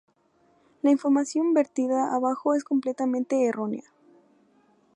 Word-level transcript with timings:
La 0.81 0.89
información 0.89 1.53
vertida 1.53 2.15
abajo 2.15 2.55
es 2.55 2.63
completamente 2.63 3.45
errónea. 3.45 3.93